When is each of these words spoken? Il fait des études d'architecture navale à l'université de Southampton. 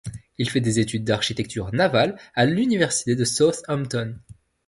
Il 0.39 0.49
fait 0.49 0.61
des 0.61 0.79
études 0.79 1.03
d'architecture 1.03 1.71
navale 1.75 2.17
à 2.33 2.47
l'université 2.47 3.15
de 3.15 3.23
Southampton. 3.23 4.15